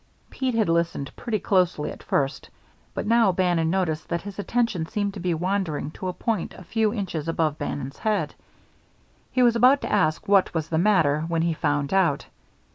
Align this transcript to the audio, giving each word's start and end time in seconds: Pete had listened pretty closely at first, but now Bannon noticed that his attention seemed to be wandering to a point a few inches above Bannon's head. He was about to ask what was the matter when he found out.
Pete 0.31 0.55
had 0.55 0.67
listened 0.67 1.15
pretty 1.15 1.37
closely 1.37 1.91
at 1.91 2.01
first, 2.01 2.49
but 2.95 3.05
now 3.05 3.31
Bannon 3.31 3.69
noticed 3.69 4.09
that 4.09 4.23
his 4.23 4.39
attention 4.39 4.87
seemed 4.87 5.13
to 5.13 5.19
be 5.19 5.35
wandering 5.35 5.91
to 5.91 6.07
a 6.07 6.13
point 6.13 6.55
a 6.55 6.63
few 6.63 6.91
inches 6.91 7.27
above 7.27 7.59
Bannon's 7.59 7.99
head. 7.99 8.33
He 9.31 9.43
was 9.43 9.55
about 9.55 9.79
to 9.81 9.91
ask 9.91 10.27
what 10.27 10.55
was 10.55 10.69
the 10.69 10.79
matter 10.79 11.21
when 11.27 11.43
he 11.43 11.53
found 11.53 11.93
out. 11.93 12.25